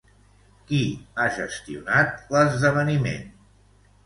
Qui 0.71 0.79
ha 1.21 1.27
gestionat 1.35 2.25
l'esdeveniment? 2.37 3.31